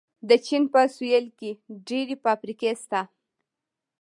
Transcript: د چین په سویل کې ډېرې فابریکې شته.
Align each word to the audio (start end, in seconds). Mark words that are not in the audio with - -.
د 0.29 0.31
چین 0.45 0.63
په 0.73 0.81
سویل 0.95 1.25
کې 1.39 1.49
ډېرې 1.87 2.15
فابریکې 2.23 2.71
شته. 2.81 3.01